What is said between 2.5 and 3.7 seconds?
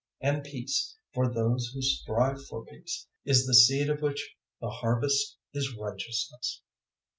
peace, is the